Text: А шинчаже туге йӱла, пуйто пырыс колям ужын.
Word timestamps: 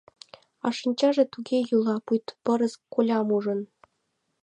А 0.65 0.67
шинчаже 0.77 1.23
туге 1.33 1.59
йӱла, 1.69 1.97
пуйто 2.05 2.33
пырыс 2.43 2.73
колям 2.93 3.27
ужын. 3.37 3.59